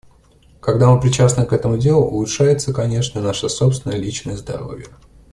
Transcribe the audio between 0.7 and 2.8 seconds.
мы причастны к этому делу, улучшается,